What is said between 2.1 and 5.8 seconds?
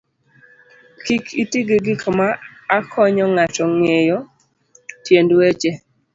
m akonyo ng'ato ng'eyo tiend weche